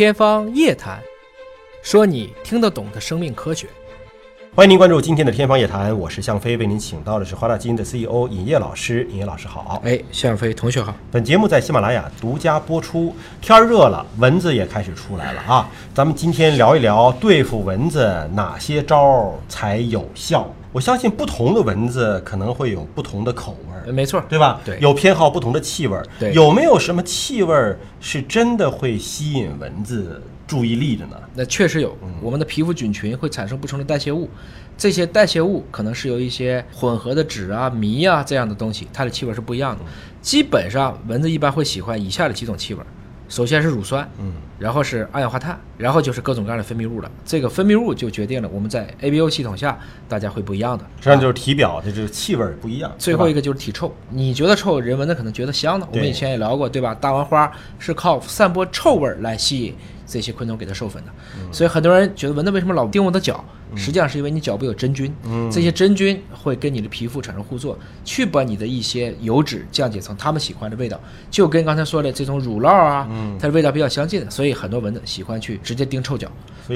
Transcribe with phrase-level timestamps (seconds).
[0.00, 0.98] 天方夜谭，
[1.82, 3.66] 说你听得懂的生命科学。
[4.54, 9.06] 欢迎您关注今天的《天方夜谭》，我是向飞，为您请到的是华大基因的 CEO 尹烨老师。
[9.10, 10.94] 尹烨老师好，哎，向飞同学好。
[11.10, 13.14] 本节目在喜马拉雅独家播出。
[13.42, 15.68] 天儿热了，蚊子也开始出来了啊！
[15.92, 20.50] 咱们今天聊一聊对付蚊子哪些招儿才有效。
[20.72, 24.60] 我相信不同的蚊子可能会有不同的口味儿，没错，对吧？
[24.64, 26.06] 对有偏好不同的气味儿。
[26.18, 31.16] 对有没有什么气味儿是真的会吸引蚊子注意力的呢？
[31.34, 34.28] 那确实有，我们的皮肤菌群会产生不同的代谢物，
[34.76, 39.84] 这些代谢物可能是由一些混合的酯啊、醚啊这样的东西，它的气味是不一样的。
[40.22, 42.80] 基本上蚊子一般会喜欢以下的几种气味，
[43.30, 47.08] 首先是乳酸，嗯，然后是二氧化碳，然后就是各种各样的分泌物了。
[47.24, 50.84] 这个分泌物就决定了我们在 ABO 系统下大家会不一样的。
[50.96, 52.92] 实际上就是体表的这个气味儿不一样。
[52.98, 55.86] 最后一个就是体臭，你觉得臭，人闻的可能觉得香的。
[55.92, 56.92] 我们以前也聊过，对吧？
[56.92, 61.12] 大王花是靠散播臭味儿来吸引这些昆虫给它授粉的，
[61.52, 63.44] 所以很多人觉得蚊子为什么老叮我的脚，
[63.76, 65.14] 实际上是因为你脚部有真菌，
[65.50, 76.30] 这些真菌会跟你的皮肤产生互作，去把你的一些油脂降解成他们喜欢的味道，就跟刚才说的这种乳酪啊，它的味道比较相近的，所以很多蚊子喜欢去直接叮臭脚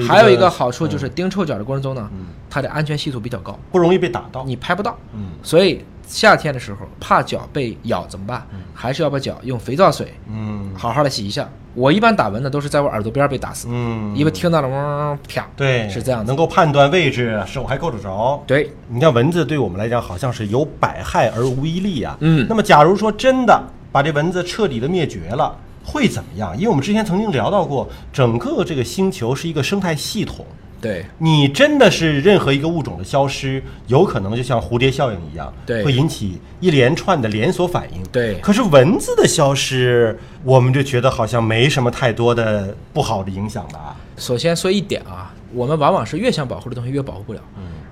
[0.07, 2.09] 还有一个个好处就是叮臭脚的过程中呢，
[2.49, 3.57] 它的安全系数比较高。
[3.71, 4.43] 不容易被打到。
[4.45, 4.97] 你拍不到。
[5.13, 8.45] 嗯所以夏天的时候怕脚被咬怎么办？
[8.73, 11.49] 还是要把脚用肥皂水嗯好好的洗一下。
[11.73, 16.33] 我一般打蚊子都是在我耳朵边儿被打死，嗯，因为听到了嗡嗡嗡啪，对，是这样能。
[16.33, 18.41] 够判断位置，手还够得着。
[18.47, 22.15] 对，你看蚊子对我们来讲好像是有百害而无一利啊。
[22.21, 25.53] 嗯那么假如说真的把这蚊子彻底的灭绝了，
[25.83, 26.55] 会怎么样？
[26.55, 30.45] 因为我们之前曾经聊到过，整个这个星球是一个生态系统。
[30.85, 38.03] 对，你真的是任何一个物种的消失，有可能就像蝴蝶效应一样，对会引起一连串的连锁反应。
[38.11, 43.95] 对可是蚊子的消失，我们就觉得好像没什么太多的不好的影响吧？
[44.15, 47.41] 首先说一点啊，我们往往是越想保护的东西越保护不了，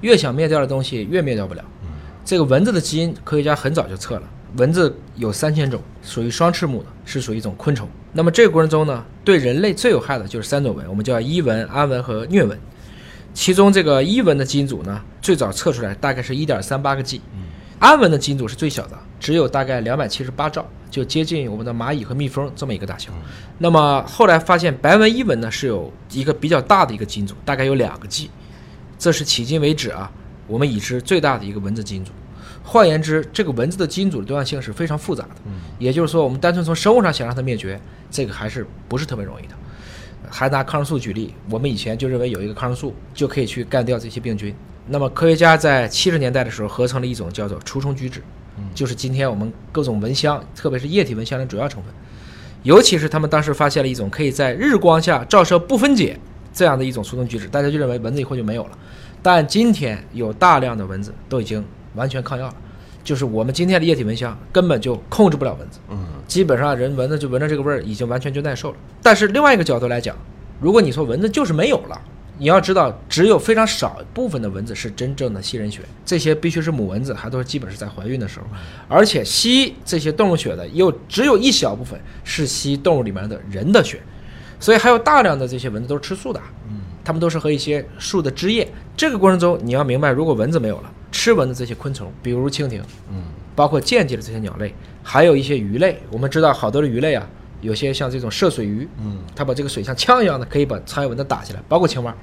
[0.01, 1.65] 越想灭掉的东西越灭掉不了。
[2.23, 4.23] 这个蚊子的基因，科学家很早就测了，
[4.57, 7.89] 蚊子有三千种，属于双翅目的，是属于一种昆虫。
[8.11, 12.55] 那么这个过程中呢，对人类最有害的就是三种蚊，我们叫伊蚊、安蚊和疟蚊。
[13.33, 17.19] 其中这个伊蚊的基因组呢，最早测出来大概是一点三八个 G，
[17.79, 23.11] 安蚊的基因组是最小的，只有大概两百七十八兆，就接近我们的蚂蚁和蜜蜂这么一个大小。
[23.57, 28.29] 那么后来发现白纹伊蚊呢是有一个比较大的一个基因组，大概有两个 G，
[28.97, 30.11] 这是迄今为止啊
[30.47, 32.11] 我们已知最大的一个蚊子基因组。
[32.63, 35.29] 换言之，这个蚊子的基因组的多样性是非常复杂的，
[35.79, 37.77] 也就是说，我们单纯从生物上想让它灭绝，
[38.09, 39.55] 这个还是不是特别容易的。
[40.33, 44.51] 还拿抗生素举例，我们以前就认为有一个抗生素就可以去干掉这些病菌。
[44.87, 48.19] 那么科学家在七十年代的时候合成了一种叫做除虫菊酯，
[48.73, 51.93] 就是今天我们各种蚊香，特别是液体蚊香的主要成分。
[52.63, 56.19] 尤其是他们当时发现了一种可以在日光下照射不分解
[56.51, 58.71] 这样的一种除虫菊酯，大家就认为蚊子以后就没有了。
[59.21, 62.55] 但今天有大量的蚊子都已经完全抗药了，
[63.03, 65.79] 就是我们今天的液体蚊香根本就控制不了蚊子。
[65.89, 68.77] 嗯，基本上人闻着就闻着这个味儿，已经完全就耐受了。
[69.01, 70.15] 但是另外一个角度来讲，
[70.59, 72.01] 如果你说蚊子就是没有了，
[72.37, 78.45] 你要知道，只有非常少部分的蚊子是真正的吸人血，这些必须是母蚊子，还都是基本是在怀孕的时候，
[78.87, 84.01] 而且吸这些动物血的又只有一小部分是吸动物里面的人的血，
[84.59, 88.67] 所以还有大量的这些蚊子都是吃素的，嗯，它们都是和一些树的枝叶。
[88.95, 93.23] 这个过程中，你要明白，如果蚊子没有了，吃蚊子这些昆虫，比如蜻蜓，嗯，
[93.55, 96.01] 包括间接的这些鸟类，还有一些鱼类。
[96.11, 97.25] 我们知道好多的鱼类啊，
[97.61, 102.13] 有些像这种涉水鱼，嗯，它把这个水像枪一样的可以把苍蝇蚊子打下来，包括青蛙，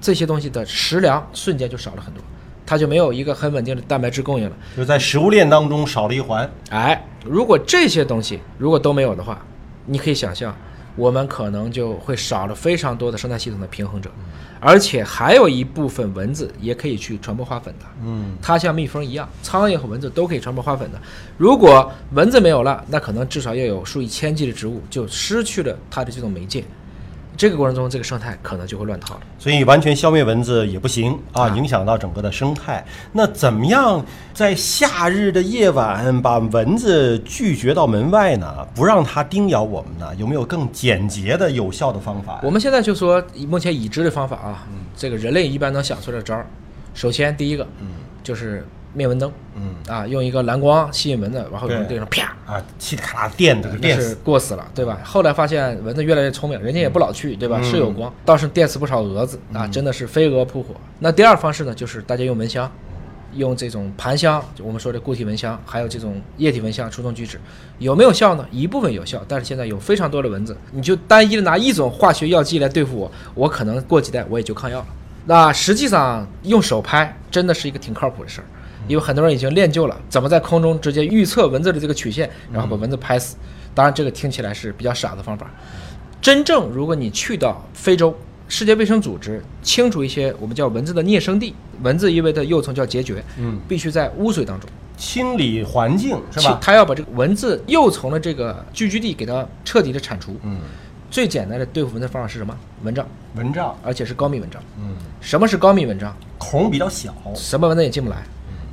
[0.00, 2.22] 这些东西的食粮瞬间就少了很多，
[2.64, 4.56] 它就没有一个很稳定的蛋白质供应了。
[4.76, 6.50] 就在食物链当中少了一环。
[6.70, 9.44] 哎，如果这些东西如果都没有的话，
[9.86, 10.56] 你可以想象，
[10.96, 14.10] 我们可能就会少了非常多的生态系统的平衡者，
[14.58, 17.86] 而且还有一部分蚊子也可以去传播花粉的。
[18.04, 21.00] 嗯，它像蜜蜂一样，苍蝇和蚊子都可以传播花粉的。
[21.38, 26.64] 如果蚊子没有了，那可能至少要有数以千计的植物就失去了它的这种媒介。
[27.36, 29.20] 这个过程中，这个生态可能就会乱套了。
[29.38, 32.84] 所以完全消灭蚊子也不行啊，影响到整个的生态。
[33.12, 34.04] 那怎么样
[34.34, 38.66] 在夏日的夜晚把蚊子拒绝到门外呢？
[38.74, 40.14] 不让它叮咬我们呢？
[40.16, 42.40] 有没有更简洁的、有效的方法？
[42.42, 44.66] 我们现在就说目前已知的方法啊，
[44.96, 46.46] 这个人类一般能想出来的招儿。
[46.92, 47.88] 首先第一个，嗯
[48.22, 54.14] 就是灭蚊灯，嗯啊，用一个蓝光吸引蚊子，然后用对这种啪啊，嘁里咔啦电的电死。
[54.24, 54.98] 过死了，对吧？
[55.04, 57.60] 后来发现蚊子越来越聪明，人家也不老去，对吧？
[57.62, 60.74] 是有光，倒是电死不少蛾子啊，真的是飞蛾扑火。
[60.98, 62.70] 那第二方式呢，就是大家用蚊香，
[63.34, 67.40] 用这种盘香，就我们说的固体蚊香，还有这种液体蚊香除虫拒止，
[67.78, 68.44] 有没有效呢？
[68.50, 74.86] 一部分有效，但是现在有非常多的蚊子，你就单一的拿一种化学药剂来对付我，我可能过几代我也就抗药了。
[75.26, 78.44] 那实际上用手拍真的是一个挺靠谱的事儿，
[78.90, 83.36] 因为很多人已经练就了怎么在空中直接预测蚊子的这个曲线，然后把蚊子拍死。
[83.72, 85.48] 当然，这个听起来是比较傻的方法。
[86.20, 88.12] 真正如果你去到非洲，
[88.48, 96.58] 世界卫生组织清除一些我们叫蚊子的孽生地，蚊子因为它幼虫叫孑孓，嗯，必须在污水当中，清理环境是吧？
[96.60, 100.34] 它要把这个蚊子幼虫的这个聚居地给它彻底的铲除。
[100.42, 100.58] 嗯，
[101.08, 102.52] 最简单的对付蚊子方法是什么？
[102.82, 104.60] 蚊帐，蚊帐，而且是高密蚊帐。
[104.80, 106.12] 嗯，什么是高密蚊帐？
[106.38, 108.24] 孔比较小，什么蚊子也进不来。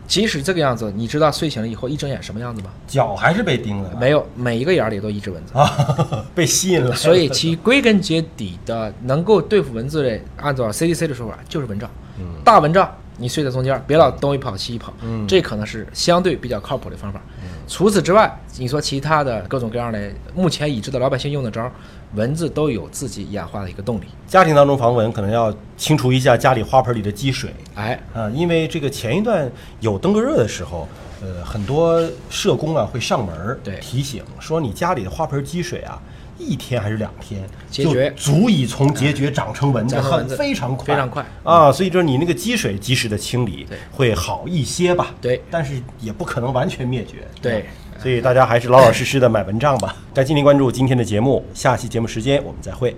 [0.07, 2.69] 即使这个样子，你知道睡醒了以后一睁眼什么样子吗？
[2.87, 3.91] 脚还是被叮了？
[3.99, 5.57] 没有，每一个眼里都一只蚊子。
[5.57, 6.95] 啊， 被吸引了。
[6.95, 11.89] 所以其归根结底的能够对付蚊子的，按照 CDC 的说法就是蚊帐。
[12.19, 17.21] 嗯大蚊帐你睡在中间，别老东一跑西一跑，嗯这可能是相对比较靠谱的方法。
[17.41, 21.69] 嗯除此之外，你说其他的各种各样的目前已知的老百姓用的招，
[22.15, 24.05] 蚊子都有自己演化的一个动力。
[24.25, 30.87] 家庭当中防蚊，可能要清除一下家里花盆里的积水哎，啊，因为这个前一段有登革热的时候，
[31.21, 36.01] 呃，很多社工啊会上门儿对提醒说，你家里的花盆积水啊。
[36.37, 41.71] 一天还是两天，就足以从结节长成蚊子，很非常快，非常快啊！
[41.71, 45.15] 所以就是你那个积水及时的清理会好一些吧？
[45.21, 47.27] 对但是也不可能完全灭绝。
[47.41, 47.65] 对
[47.99, 49.95] 所以大家还是老老实实的买蚊帐吧。
[50.13, 52.95] 感谢您关注今天的节目，下期节目时间我们再会。